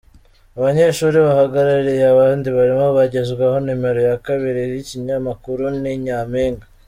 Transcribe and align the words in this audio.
Abanyeshuri 0.57 1.17
bahagarariye 1.25 2.03
abandi 2.13 2.47
barimo 2.57 2.87
bagezwaho 2.97 3.57
numero 3.67 3.99
ya 4.09 4.17
kabiri 4.25 4.61
y'ikinyamakuru 4.71 5.63
Ni 5.81 5.93
nyampinga. 6.05 6.65